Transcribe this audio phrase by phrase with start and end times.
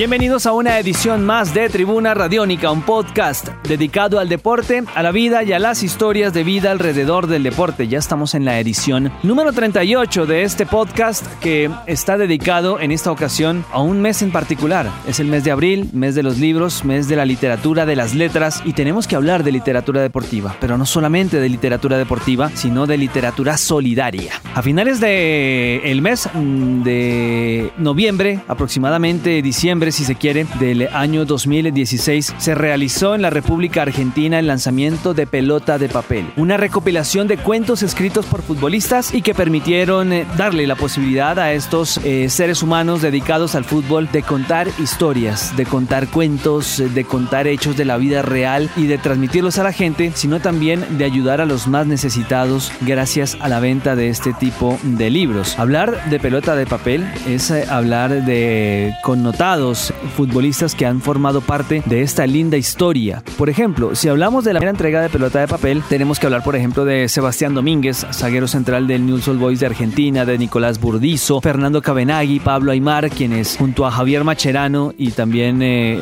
[0.00, 5.12] Bienvenidos a una edición más de Tribuna Radiónica, un podcast dedicado al deporte, a la
[5.12, 7.86] vida y a las historias de vida alrededor del deporte.
[7.86, 13.12] Ya estamos en la edición número 38 de este podcast que está dedicado en esta
[13.12, 14.90] ocasión a un mes en particular.
[15.06, 18.14] Es el mes de abril, mes de los libros, mes de la literatura, de las
[18.14, 22.86] letras y tenemos que hablar de literatura deportiva, pero no solamente de literatura deportiva, sino
[22.86, 24.32] de literatura solidaria.
[24.54, 31.24] A finales del el mes mm, de noviembre, aproximadamente diciembre, si se quiere, del año
[31.24, 37.26] 2016, se realizó en la República Argentina el lanzamiento de Pelota de Papel, una recopilación
[37.26, 42.28] de cuentos escritos por futbolistas y que permitieron eh, darle la posibilidad a estos eh,
[42.28, 47.76] seres humanos dedicados al fútbol de contar historias, de contar cuentos, eh, de contar hechos
[47.76, 51.46] de la vida real y de transmitirlos a la gente, sino también de ayudar a
[51.46, 55.58] los más necesitados gracias a la venta de este tipo de libros.
[55.58, 58.94] Hablar de pelota de papel es hablar de
[60.16, 63.22] futbolistas que han formado parte de esta linda historia.
[63.38, 66.42] Por ejemplo, si hablamos de la primera entrega de pelota de papel, tenemos que hablar,
[66.42, 70.80] por ejemplo, de Sebastián Domínguez, zaguero central del Newell's Old Boys de Argentina, de Nicolás
[70.80, 76.00] Burdizo, Fernando Cabenagui, Pablo Aymar, quienes junto a Javier Macherano y también eh,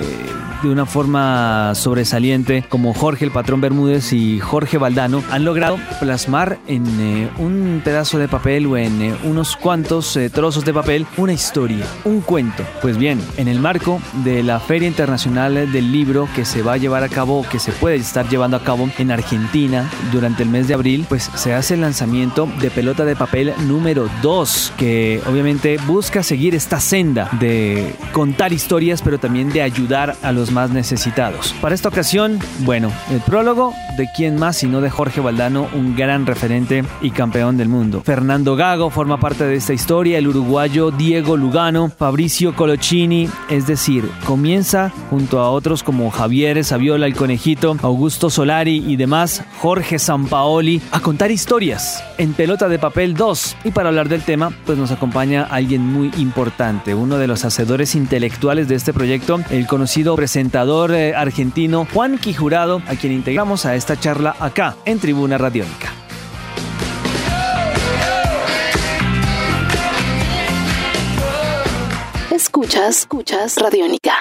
[0.62, 6.58] de una forma sobresaliente como Jorge el Patrón Bermúdez y Jorge Valdano han logrado plasmar
[6.66, 11.32] en eh, un pedazo de papel o en eh, unos cuantos trozos de papel una
[11.32, 12.64] historia, un cuento.
[12.80, 16.76] Pues bien, en el marco de la Feria Internacional del Libro que se va a
[16.76, 20.68] llevar a cabo, que se puede estar llevando a cabo en Argentina durante el mes
[20.68, 25.78] de abril, pues se hace el lanzamiento de Pelota de Papel número 2, que obviamente
[25.86, 31.54] busca seguir esta senda de contar historias, pero también de ayudar a los más necesitados.
[31.60, 36.26] Para esta ocasión, bueno, el prólogo de quién más sino de Jorge Valdano, un gran
[36.26, 38.02] referente y campeón del mundo.
[38.04, 44.10] Fernando Gago forma parte de esta historia, el uruguayo Diego Lugano, Fabricio Colochini, es decir,
[44.24, 50.80] comienza junto a otros como Javier Saviola, el conejito, Augusto Solari y demás, Jorge Sampaoli,
[50.90, 53.56] a contar historias en Pelota de Papel 2.
[53.64, 57.94] Y para hablar del tema, pues nos acompaña alguien muy importante, uno de los hacedores
[57.94, 63.74] intelectuales de este proyecto, el conocido presentador eh, argentino Juan Quijurado, a quien integramos a
[63.74, 66.07] esta charla acá en Tribuna Radiónica.
[72.38, 74.12] Escuchas, escuchas Radiónica.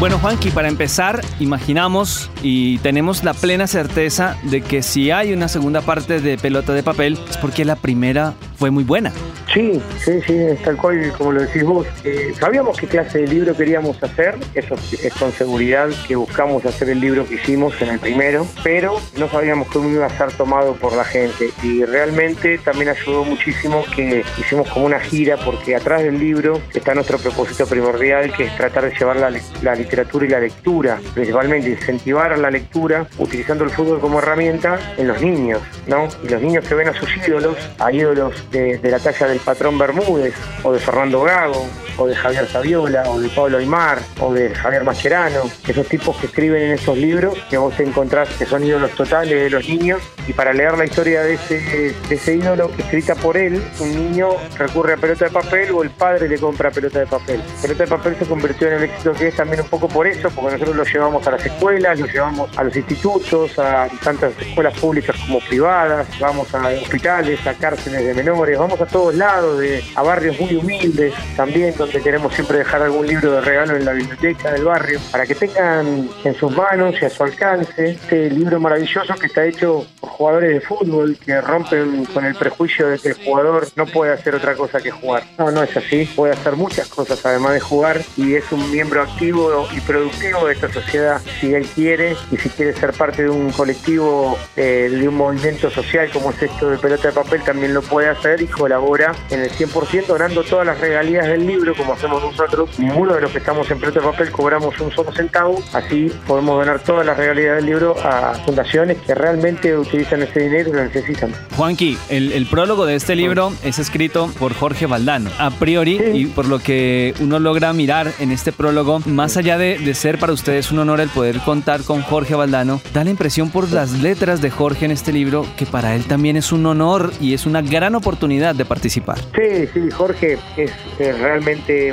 [0.00, 5.48] Bueno, Juanqui, para empezar, imaginamos y tenemos la plena certeza de que si hay una
[5.48, 9.12] segunda parte de Pelota de Papel es porque la primera fue muy buena.
[9.52, 11.86] Sí, sí, sí, tal cual como lo decís vos.
[12.04, 16.88] Eh, sabíamos qué clase de libro queríamos hacer, eso es con seguridad que buscamos hacer
[16.88, 20.72] el libro que hicimos en el primero, pero no sabíamos cómo iba a ser tomado
[20.76, 26.02] por la gente y realmente también ayudó muchísimo que hicimos como una gira porque atrás
[26.02, 30.40] del libro está nuestro propósito primordial que es tratar de llevar la, literatura y la
[30.40, 36.08] lectura, principalmente incentivar la lectura utilizando el fútbol como herramienta en los niños, ¿no?
[36.24, 39.41] Y los niños que ven a sus ídolos, a ídolos de, de la talla del
[39.42, 44.32] patrón Bermúdez, o de Fernando Gago, o de Javier Saviola, o de Pablo Aymar, o
[44.32, 48.64] de Javier Mascherano, esos tipos que escriben en estos libros, que vos encontrás que son
[48.64, 53.14] ídolos totales de los niños, y para leer la historia de ese, ese ídolo escrita
[53.14, 57.00] por él, un niño recurre a pelota de papel o el padre le compra pelota
[57.00, 57.42] de papel.
[57.60, 60.30] Pelota de papel se convirtió en el éxito que es también un poco por eso,
[60.30, 64.78] porque nosotros lo llevamos a las escuelas, lo llevamos a los institutos, a tantas escuelas
[64.78, 69.84] públicas como privadas, vamos a hospitales, a cárceles de menores, vamos a todos lados, de,
[69.94, 73.92] a barrios muy humildes también, donde queremos siempre dejar algún libro de regalo en la
[73.92, 78.60] biblioteca del barrio, para que tengan en sus manos y a su alcance este libro
[78.60, 83.08] maravilloso que está hecho por jugadores de fútbol que rompen con el prejuicio de que
[83.08, 85.24] el jugador no puede hacer otra cosa que jugar.
[85.38, 89.02] No, no es así, puede hacer muchas cosas además de jugar y es un miembro
[89.02, 93.30] activo y productivo de esta sociedad si él quiere y si quiere ser parte de
[93.30, 97.74] un colectivo, eh, de un movimiento social como es esto de pelota de papel, también
[97.74, 101.92] lo puede hacer y colabora en el 100% donando todas las regalías del libro como
[101.94, 102.78] hacemos nosotros.
[102.78, 106.56] Ninguno de los que estamos en pelota de papel cobramos un solo centavo, así podemos
[106.58, 110.84] donar toda la realidad del libro a fundaciones que realmente utilizan ese dinero y lo
[110.84, 111.32] necesitan.
[111.56, 115.30] Juanqui, el, el prólogo de este libro es escrito por Jorge Valdano.
[115.38, 116.04] A priori, Sí.
[116.14, 120.18] y por lo que uno logra mirar en este prólogo, más allá de, de ser
[120.18, 123.92] para ustedes un honor el poder contar con Jorge Valdano, da la impresión por las
[123.92, 127.46] letras de Jorge en este libro que para él también es un honor y es
[127.46, 129.18] una gran oportunidad de participar.
[129.34, 131.12] Sí, sí, Jorge es eh,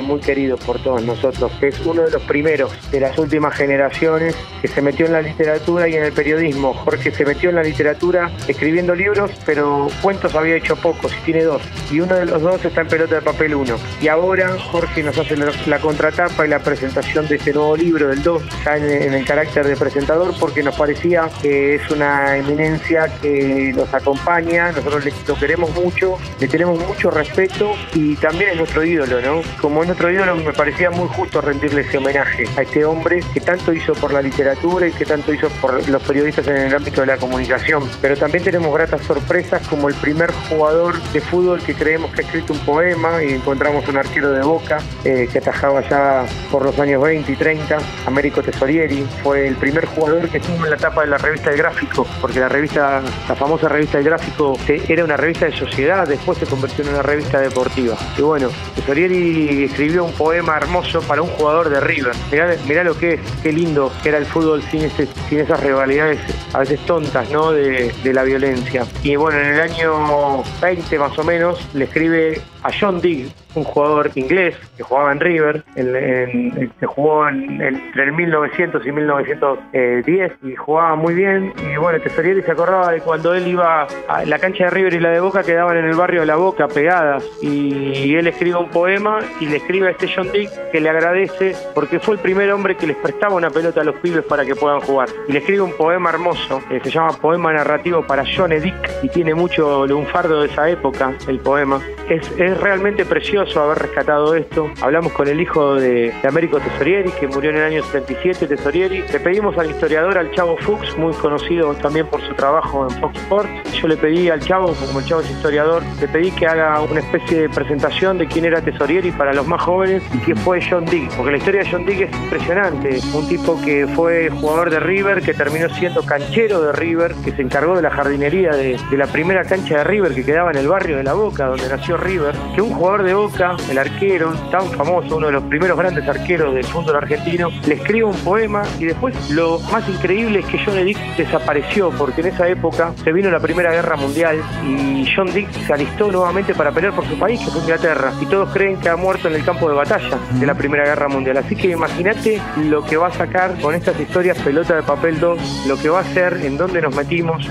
[0.02, 1.52] muy querido por todos nosotros.
[1.60, 5.88] Es uno de los primeros de las últimas generaciones que se metió en la literatura
[5.88, 6.74] y en el periodismo.
[6.74, 11.44] Jorge se metió en la literatura escribiendo libros, pero cuentos había hecho pocos y tiene
[11.44, 11.62] dos.
[11.90, 13.76] Y uno de los dos está en pelota de papel 1.
[14.02, 18.22] Y ahora Jorge nos hace la, contratapa y la presentación de este nuevo libro del
[18.22, 23.06] 2, ya en, en el carácter de presentador, porque nos parecía que es una eminencia
[23.22, 28.56] que nos acompaña, nosotros le- lo queremos mucho, le tenemos mucho respeto y también es
[28.56, 29.42] nuestro ídolo, ¿no?
[29.60, 33.40] Como es nuestro ídolo, me parecía muy justo rendirle ese homenaje a este hombre que
[33.40, 37.02] tanto hizo por la literatura y que tanto hizo por los periodistas en el ámbito
[37.02, 37.82] de la comunicación.
[38.00, 42.24] Pero también tenemos gratas sorpresas como el primer jugador de fútbol que creemos que ha
[42.24, 46.78] escrito un poema y encontramos un arquero de Boca eh, que atajaba ya por los
[46.78, 51.02] años 20 y 30, Américo Tesorieri, fue el primer jugador que estuvo en la tapa
[51.02, 55.18] de la revista El Gráfico, porque la revista, la famosa revista El Gráfico era una
[55.18, 57.96] revista de sociedad, después se convirtió en una revista deportiva.
[58.16, 62.14] Y bueno, Tesorieri escribió un poema hermoso para un jugador de River.
[62.30, 66.18] Mirá, mirá lo que es, qué lindo que era el fútbol sin, esas rivalidades
[66.52, 67.52] a veces tontas, ¿no?
[67.52, 68.86] De la violencia.
[69.02, 73.64] Y bueno, en el año 20 más o menos le escribe a John Digg, un
[73.64, 78.92] jugador inglés que jugaba en River, en- en- que jugó en- entre el 1900 y
[78.92, 81.52] 1910 y jugaba muy bien.
[81.72, 85.00] Y bueno, Tesorieri se acordaba de cuando él iba a la cancha de River y
[85.00, 87.24] la de Boca quedaban en el barrio de La Boca pegadas.
[87.42, 91.54] Y él escribe un poema y le escribe a este John Dick que le agradece
[91.74, 94.54] porque fue el primer hombre que les prestaba una pelota a los pibes para que
[94.54, 95.08] puedan jugar.
[95.28, 99.08] Y le escribe un poema hermoso, que se llama Poema Narrativo para John Dick y
[99.08, 101.80] tiene mucho lunfardo de esa época, el poema.
[102.08, 102.28] Es
[102.58, 104.70] realmente precioso haber rescatado esto.
[104.80, 109.04] Hablamos con el hijo de, Américo Tesorieri, que murió en el año 77, Tesorieri.
[109.12, 113.16] Le pedimos al historiador, al Chavo Fuchs, muy conocido también por su trabajo en Fox
[113.18, 113.50] Sports.
[113.80, 117.00] Yo le pedí al Chavo, como el Chavo es historiador, le pedí que haga una
[117.00, 120.84] especie de presentación de quién era Tesorieri para los más jóvenes y que fue John
[120.84, 123.00] Dick, porque la historia de John Dick es impresionante.
[123.14, 127.42] Un tipo que fue jugador de River, que terminó siendo canchero de River, que se
[127.42, 130.96] encargó de la jardinería de la primera cancha de River que quedaba en el barrio
[130.96, 135.16] de La Boca, donde nació River, que un jugador de Boca, el arquero, tan famoso,
[135.16, 139.14] uno de los primeros grandes arqueros del fútbol argentino, le escribe un poema y después
[139.30, 143.40] lo más increíble es que John Dick desapareció, porque en esa época se vino la
[143.40, 147.50] Primera Guerra Mundial y John Dick se alistó nuevamente para pelear por su país, que
[147.50, 150.54] fue Inglaterra, y todos creen que ha muerto en el campo de batalla de la
[150.54, 151.36] Primera Guerra Mundial.
[151.38, 155.66] Así que imagínate lo que va a sacar con estas historias Pelota de Papel 2,
[155.68, 157.48] lo que va a hacer, en dónde nos metimos,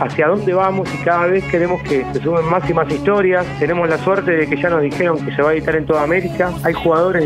[0.00, 3.46] hacia dónde vamos y cada vez queremos que se sumen más y más historias.
[3.58, 6.02] Tenemos la suerte de que ya nos dijeron que se va a editar en toda
[6.02, 6.52] América.
[6.62, 7.24] Hay jugadores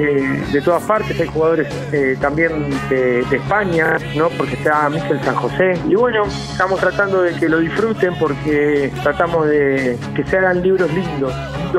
[0.52, 4.28] de, todas partes, hay jugadores eh, también de, de España, ¿no?
[4.30, 5.74] Porque está Michel San José.
[5.88, 10.92] Y bueno, estamos tratando de que lo disfruten porque tratamos de que se hagan libros
[10.92, 11.32] lindos,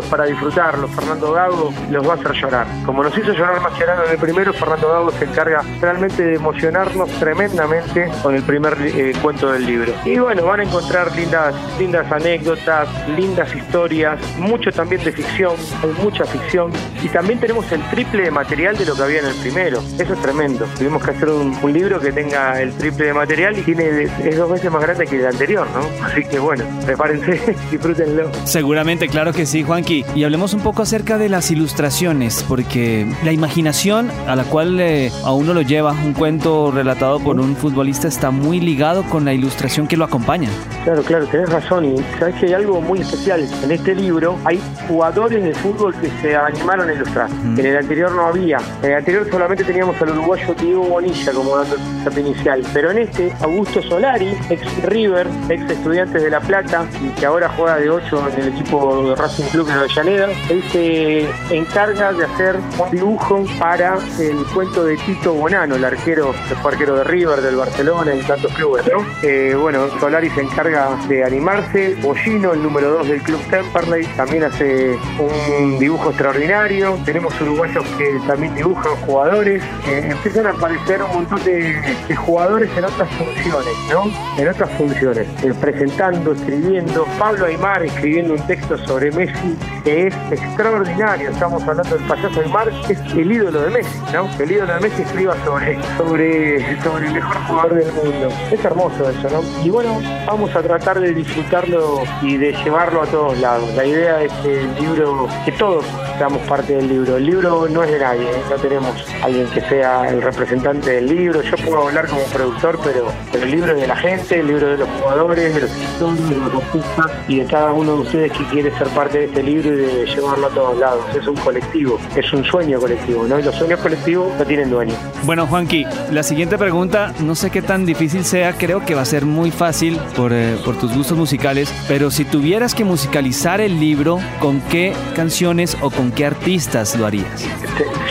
[0.05, 0.91] para disfrutarlos.
[0.91, 2.67] Fernando Gago los va a hacer llorar.
[2.85, 7.09] Como nos hizo llorar Mascherano en el primero, Fernando Gago se encarga realmente de emocionarnos
[7.19, 9.93] tremendamente con el primer eh, cuento del libro.
[10.05, 16.03] Y bueno, van a encontrar lindas, lindas anécdotas, lindas historias, mucho también de ficción, hay
[16.03, 16.71] mucha ficción.
[17.03, 19.79] Y también tenemos el triple de material de lo que había en el primero.
[19.79, 20.65] Eso es tremendo.
[20.77, 24.49] Tuvimos que hacer un, libro que tenga el triple de material y tiene es dos
[24.49, 26.05] veces más grande que el anterior, ¿no?
[26.05, 28.31] Así que bueno, prepárense, disfrútenlo.
[28.45, 34.09] Seguramente, claro que sí, Y hablemos un poco acerca de las ilustraciones, porque la imaginación
[34.27, 38.31] a la cual eh, a uno lo lleva un cuento relatado por un futbolista está
[38.31, 40.49] muy ligado con la ilustración que lo acompaña.
[40.85, 41.85] Claro, claro, tenés razón.
[41.85, 43.47] Y sabes que hay algo muy especial.
[43.63, 47.29] En este libro hay jugadores de fútbol que se animaron a ilustrar.
[47.29, 47.59] Mm.
[47.59, 48.57] En el anterior no había.
[48.81, 52.63] En el anterior solamente teníamos al uruguayo Diego Bonilla como dando el inicial.
[52.73, 57.49] Pero en este, Augusto Solari, ex River, ex estudiantes de La Plata, y que ahora
[57.55, 62.25] juega de 8 en el equipo de Racing Club de Avellaneda, él se encarga de
[62.25, 67.03] hacer un dibujo para el cuento de Tito Bonano, el arquero, que fue arquero de
[67.03, 69.05] River, del Barcelona y tantos clubes, ¿no?
[69.23, 74.43] Eh, bueno, Solari se encarga de animarse, Bollino, el número 2 del club Temperley, también
[74.43, 81.13] hace un dibujo extraordinario, tenemos uruguayos que también dibujan jugadores, Eh, empiezan a aparecer un
[81.13, 81.75] montón de,
[82.07, 84.03] de jugadores en otras funciones, ¿no?
[84.41, 90.15] En otras funciones, eh, presentando, escribiendo, Pablo Aymar escribiendo un texto sobre Messi que es
[90.31, 91.29] extraordinario.
[91.29, 94.29] Estamos hablando del payaso Aymar, que es el ídolo de Messi, ¿no?
[94.39, 98.29] El ídolo de Messi escriba sobre, sobre, sobre el mejor jugador del mundo.
[98.51, 99.63] Es hermoso eso, ¿no?
[99.63, 103.69] Y bueno, vamos a tratar de disfrutarlo y de llevarlo a todos lados.
[103.75, 105.85] La idea es que el libro, que todos
[106.17, 107.17] seamos parte del libro.
[107.17, 108.41] El libro no es de nadie, ¿eh?
[108.49, 111.41] no tenemos alguien que sea el representante del libro.
[111.41, 114.67] Yo puedo hablar como productor, pero, pero el libro es de la gente, el libro
[114.67, 118.31] de los jugadores, de los escritores, de los artistas y de cada uno de ustedes
[118.31, 121.03] que quiere ser parte de este libro y de llevarlo a todos lados.
[121.15, 123.39] Es un colectivo, es un sueño colectivo, ¿no?
[123.39, 124.93] Y los sueños colectivos no tienen dueño.
[125.23, 129.05] Bueno, Juanqui, la siguiente pregunta, no sé qué tan difícil sea, creo que va a
[129.05, 133.79] ser muy fácil por, eh, por tus gustos musicales, pero si tuvieras que musicalizar el
[133.79, 137.47] libro, ¿con qué canciones o con qué artistas lo harías?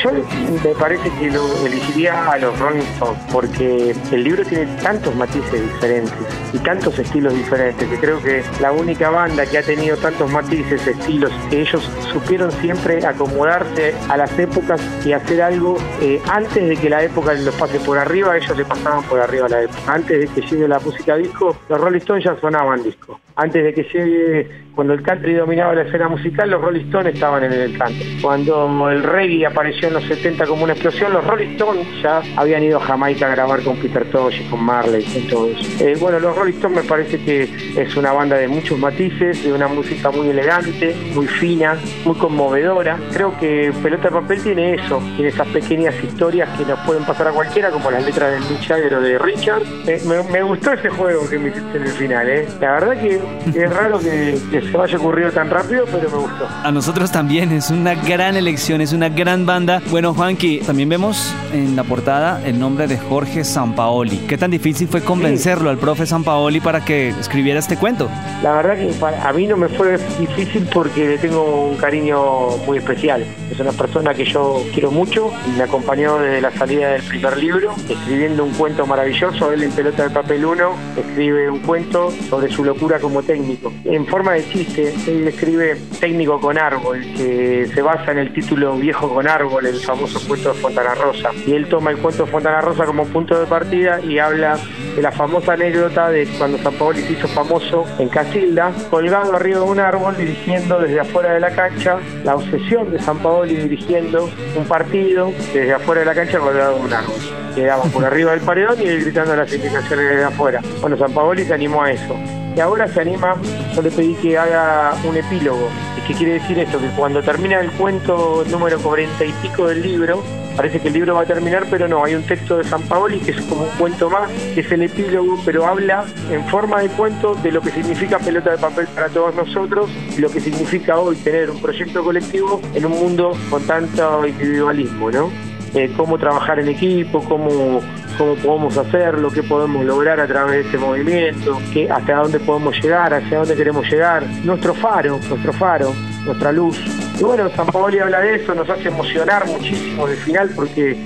[0.04, 5.16] Yo me parece que lo elegiría a los Rolling Stones porque el libro tiene tantos
[5.16, 6.12] matices diferentes
[6.52, 10.86] y tantos estilos diferentes que creo que la única banda que ha tenido tantos matices,
[10.86, 16.90] estilos, ellos supieron siempre acomodarse a las épocas y hacer algo eh, antes de que
[16.90, 19.80] la época los pase por arriba, ellos le pasaban por arriba a la época.
[19.86, 23.18] Antes de que llegue la música disco, los Rolling Stones ya sonaban disco.
[23.36, 27.42] Antes de que llegue, cuando el country dominaba la escena musical, los Rolling Stones estaban
[27.42, 28.18] en el country.
[28.22, 32.62] Cuando el reggae apareció en los 70 como una explosión, los Rolling Stones ya habían
[32.62, 35.80] ido a Jamaica a grabar con Peter Tosh y con Marley, con todos.
[35.80, 39.52] Eh, bueno, los Rolling Stones me parece que es una banda de muchos matices, de
[39.52, 42.98] una música muy elegante, muy fina, muy conmovedora.
[43.12, 47.28] Creo que Pelota de Papel tiene eso, tiene esas pequeñas historias que nos pueden pasar
[47.28, 49.62] a cualquiera, como las letras del Mick o de Richard.
[49.88, 50.00] Eh,
[50.30, 52.46] me, gustó ese juego que me hiciste en el final, ¿eh?
[52.60, 53.23] La verdad que
[53.54, 56.46] es raro que, se vaya ocurrido tan rápido, pero me gustó.
[56.62, 59.82] A nosotros también, es una gran elección, es una gran banda.
[59.90, 64.18] Bueno, Juanqui, también vemos en la portada el nombre de Jorge Sampaoli.
[64.28, 68.08] ¿Qué tan difícil fue convencerlo al profe Sampaoli para que escribiera este cuento?
[68.42, 72.78] La verdad que a mí no me fue difícil porque le tengo un cariño muy
[72.78, 73.24] especial.
[73.54, 77.72] Es una persona que yo quiero mucho, me acompañó desde la salida del primer libro,
[77.88, 79.52] escribiendo un cuento maravilloso.
[79.52, 83.72] Él en Pelota de Papel 1 escribe un cuento sobre su locura como técnico.
[83.84, 88.74] En forma de chiste, él escribe Técnico con árbol, que se basa en el título
[88.74, 91.30] Viejo con árbol, el famoso cuento de Fontana Rosa.
[91.46, 94.58] Y él toma el cuento de Fontana Rosa como punto de partida y habla
[94.96, 99.60] de la famosa anécdota de cuando San Paolo se hizo famoso en Casilda, colgado arriba
[99.60, 104.30] de un árbol, dirigiendo desde afuera de la cancha, la obsesión de San Paoli dirigiendo
[104.56, 107.14] un partido desde afuera de la cancha colgado de un árbol.
[107.54, 110.62] Quedaba por arriba del paredón y gritando las indicaciones desde afuera.
[110.80, 112.16] Bueno, San Paoli se animó a eso
[112.56, 113.36] y ahora se anima,
[113.74, 115.68] yo le pedí que haga un epílogo.
[115.98, 116.80] ¿Y qué quiere decir esto?
[116.80, 120.22] Que cuando termina el cuento número 40 y pico del libro,
[120.56, 123.18] parece que el libro va a terminar, pero no, hay un texto de San Paoli
[123.20, 126.88] que es como un cuento más, que es el epílogo, pero habla en forma de
[126.88, 131.16] cuento de lo que significa pelota de papel para todos nosotros lo que significa hoy
[131.16, 135.30] tener un proyecto colectivo en un mundo con tanto individualismo, ¿no?
[135.74, 137.80] Eh, cómo trabajar en equipo, cómo
[138.16, 142.76] cómo podemos hacerlo, qué podemos lograr a través de este movimiento, qué, hasta dónde podemos
[142.82, 145.92] llegar, hacia dónde queremos llegar, nuestro faro, nuestro faro,
[146.24, 146.78] nuestra luz.
[147.18, 150.96] Y bueno, San Paoli habla de eso, nos hace emocionar muchísimo el final porque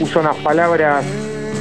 [0.00, 1.04] usa unas palabras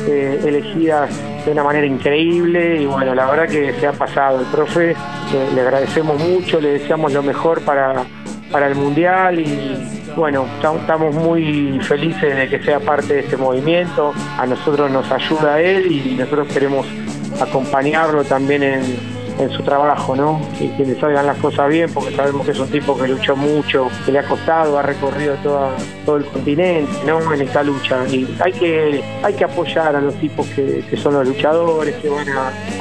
[0.07, 1.09] eh, elegidas
[1.45, 4.95] de una manera increíble y bueno, la verdad que se ha pasado el profe,
[5.55, 8.03] le agradecemos mucho, le deseamos lo mejor para,
[8.51, 14.13] para el Mundial y bueno, estamos muy felices de que sea parte de este movimiento.
[14.37, 16.85] A nosotros nos ayuda él y nosotros queremos
[17.39, 19.10] acompañarlo también en,
[19.41, 20.39] en su trabajo, ¿no?
[20.57, 23.35] Que, que, le salgan las cosas bien, porque sabemos que es un tipo que luchó
[23.35, 25.35] mucho, que le ha costado, ha recorrido
[26.05, 27.33] todo el continente, ¿no?
[27.33, 28.07] En esta lucha.
[28.07, 32.27] Y hay que, hay que apoyar a los tipos que, son los luchadores, que van,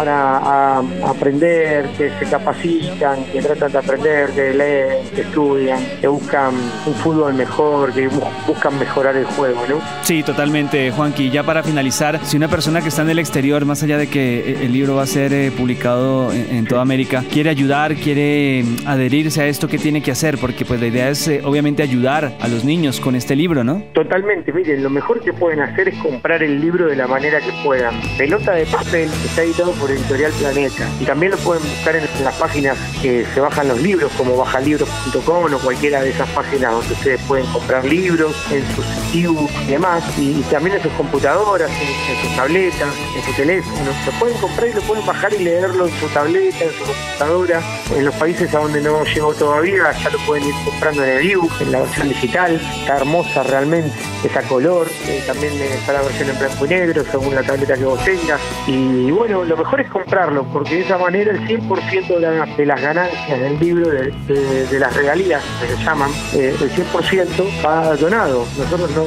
[0.08, 6.54] a, aprender, que se capacitan, que tratan de aprender, que leen, que estudian, que buscan
[6.86, 8.08] un fútbol mejor, que
[8.46, 9.80] buscan mejorar el juego, ¿no?
[10.02, 11.30] Sí, totalmente, Juanqui.
[11.30, 14.64] Ya para finalizar, si una persona que está en el exterior, más allá de que
[14.64, 19.42] el libro va a ser eh, publicado en, toda América, quiere ayudar, quiere mm, adherirse
[19.42, 20.38] a esto, ¿qué tiene que hacer?
[20.38, 23.82] Porque pues la idea es eh, obviamente ayudar a los niños con este libro, ¿no?
[23.94, 27.52] Totalmente, miren, lo mejor que pueden hacer es comprar el libro de la manera que
[27.64, 27.94] puedan.
[28.16, 32.34] Pelota de papel está editado por Editorial Planeta y también lo pueden buscar en, las
[32.34, 37.20] páginas que se bajan los libros como bajalibros.com o cualquiera de esas páginas donde ustedes
[37.22, 42.36] pueden comprar libros en sus ebooks y demás y, también en sus computadoras, en, sus
[42.36, 43.90] tabletas, en su teléfono.
[44.06, 47.60] Lo pueden comprar y lo pueden bajar y leerlo en su tableta, en su computadora.
[47.96, 51.30] En los países a donde no llegó todavía, ya lo pueden ir comprando en el
[51.30, 52.60] ebook, en la versión digital.
[52.80, 53.92] Está hermosa realmente,
[54.24, 54.88] está color.
[55.06, 58.40] Eh, también está la versión en blanco y negro, según la tableta que vos tengas.
[58.66, 63.40] Y bueno, lo mejor es comprarlo, porque de esa manera el 100% de, las ganancias
[63.40, 68.46] del libro, de, las regalías, que se llaman, eh, el 100% va donado.
[68.56, 69.04] Nosotros no,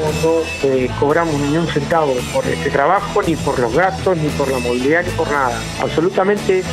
[0.64, 4.60] eh, cobramos ni un centavo por este trabajo, ni por los gastos, ni por la
[4.60, 5.60] movilidad, ni por nada.
[5.82, 6.64] Absolutamente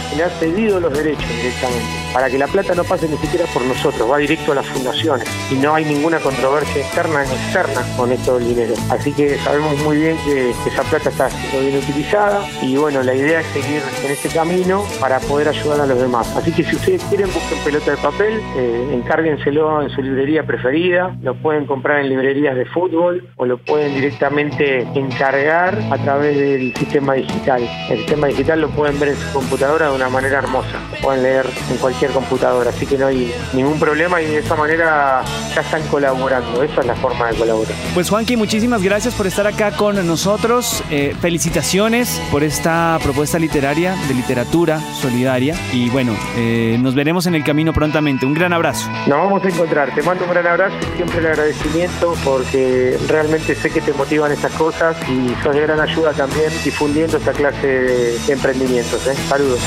[0.40, 4.18] cedido los derechos directamente, para que la plata no pase ni siquiera por nosotros, va
[4.18, 8.48] directo a las fundaciones y no hay ninguna controversia externa ni externa con esto del
[8.48, 8.74] dinero.
[8.90, 13.14] Así que sabemos muy bien que esa plata está siendo bien utilizada y bueno, la
[13.14, 16.34] idea es seguir en este camino para poder ayudar a los demás.
[16.36, 21.16] Así que si ustedes quieren, busquen pelota de papel, eh, encárguenselo en su librería preferida,
[21.22, 26.74] lo pueden comprar en librerías de fútbol o lo pueden directamente encargar a través del
[26.74, 27.62] sistema digital.
[27.88, 31.46] El sistema digital lo pueden ver en su computadora de una manera hermosa, pueden leer
[31.70, 35.22] en cualquier computadora, así que no hay ningún problema y de esa manera
[35.54, 37.74] ya están colaborando, esa es la forma de colaborar.
[37.94, 43.94] Pues Juanqui, muchísimas gracias por estar acá con nosotros, eh, felicitaciones por esta propuesta literaria
[44.08, 48.88] de literatura solidaria y bueno, eh, nos veremos en el camino prontamente, un gran abrazo.
[49.06, 53.54] Nos vamos a encontrar, te mando un gran abrazo y siempre el agradecimiento porque realmente
[53.54, 57.66] sé que te motivan estas cosas y sos de gran ayuda también difundiendo esta clase
[57.66, 59.06] de, emprendimientos.
[59.06, 59.14] ¿eh?
[59.28, 59.60] Saludos.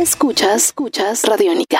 [0.00, 1.78] Escuchas, escuchas Radiónica.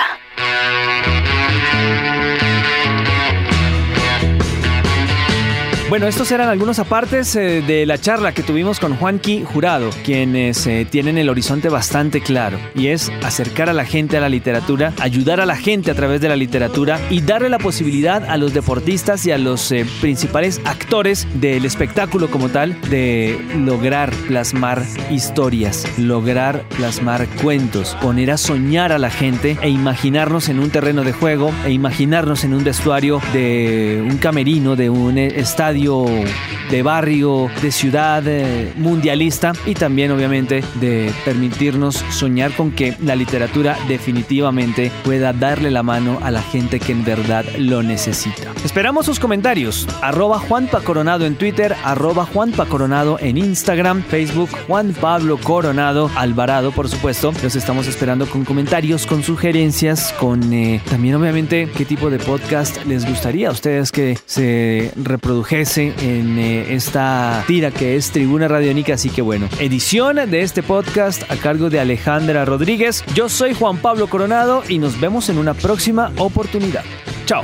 [5.91, 10.65] Bueno, estos eran algunos apartes eh, de la charla que tuvimos con Juanqui Jurado, quienes
[10.65, 14.93] eh, tienen el horizonte bastante claro y es acercar a la gente a la literatura,
[15.01, 18.53] ayudar a la gente a través de la literatura y darle la posibilidad a los
[18.53, 25.85] deportistas y a los eh, principales actores del espectáculo como tal de lograr plasmar historias,
[25.97, 31.11] lograr plasmar cuentos, poner a soñar a la gente e imaginarnos en un terreno de
[31.11, 35.80] juego e imaginarnos en un vestuario de un camerino, de un estadio
[36.69, 43.15] de barrio, de ciudad eh, mundialista y también obviamente de permitirnos soñar con que la
[43.15, 48.53] literatura definitivamente pueda darle la mano a la gente que en verdad lo necesita.
[48.63, 49.87] Esperamos sus comentarios.
[50.01, 50.41] Arroba
[51.21, 52.27] en Twitter, arroba
[53.19, 57.33] en Instagram, Facebook, Juan Pablo Coronado Alvarado, por supuesto.
[57.41, 62.85] Los estamos esperando con comentarios, con sugerencias, con eh, también obviamente qué tipo de podcast
[62.85, 68.95] les gustaría a ustedes que se reprodujese en eh, esta tira que es Tribuna Radiónica.
[68.95, 73.03] Así que bueno, edición de este podcast a cargo de Alejandra Rodríguez.
[73.13, 76.83] Yo soy Juan Pablo Coronado y nos vemos en una próxima oportunidad.
[77.25, 77.43] Chao.